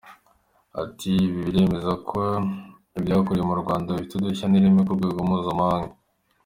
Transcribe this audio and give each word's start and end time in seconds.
Ati 0.83 1.11
“Ibi 1.25 1.39
biremeza 1.47 1.91
ko 2.09 2.19
ibyakorewe 2.97 3.45
mu 3.49 3.55
Rwanda 3.61 3.89
bifite 3.95 4.13
udushya 4.15 4.45
n’ireme 4.49 4.81
ku 4.87 4.97
rwego 4.97 5.19
mpuzamahanga. 5.27 5.93